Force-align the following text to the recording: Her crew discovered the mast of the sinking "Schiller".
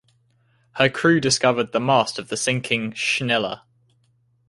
Her 0.77 0.89
crew 0.89 1.19
discovered 1.21 1.73
the 1.73 1.79
mast 1.79 2.17
of 2.17 2.29
the 2.29 2.35
sinking 2.35 2.93
"Schiller". 2.93 3.61